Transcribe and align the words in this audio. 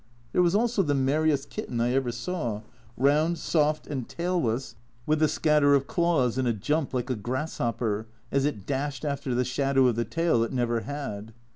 There 0.33 0.41
was 0.41 0.55
also 0.55 0.81
the 0.81 0.95
merriest 0.95 1.51
kitten 1.51 1.79
I 1.79 1.93
ever 1.93 2.11
saw 2.11 2.63
round, 2.97 3.37
soft, 3.37 3.85
and 3.85 4.09
tailless, 4.09 4.75
with 5.05 5.21
a 5.21 5.27
scatter 5.27 5.75
of 5.75 5.85
claws 5.85 6.39
and 6.39 6.47
a 6.47 6.53
jump 6.53 6.91
like 6.91 7.11
a 7.11 7.15
grasshopper, 7.15 8.07
as 8.31 8.43
it 8.43 8.65
dashed 8.65 9.05
after 9.05 9.35
the 9.35 9.45
shadow 9.45 9.85
of 9.85 9.95
the 9.95 10.03
tail 10.03 10.41
it 10.43 10.51
never 10.51 10.79
had. 10.79 11.35